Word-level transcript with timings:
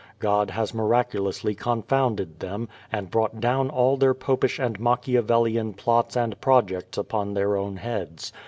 God 0.17 0.49
has 0.49 0.73
miraculously 0.73 1.53
confounded 1.53 2.39
them, 2.39 2.67
and 2.91 3.11
brought 3.11 3.39
down 3.39 3.69
all 3.69 3.97
their 3.97 4.15
popish 4.15 4.57
and 4.57 4.79
Machiavellian 4.79 5.73
plots 5.75 6.17
and 6.17 6.41
projects 6.41 6.97
upon 6.97 7.35
their 7.35 7.55
own 7.55 7.77
heads. 7.77 8.33